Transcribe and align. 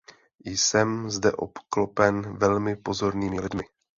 Jsem 0.45 1.09
zde 1.09 1.31
obklopen 1.31 2.37
velmi 2.37 2.75
pozornými 2.75 3.39
lidmi. 3.41 3.63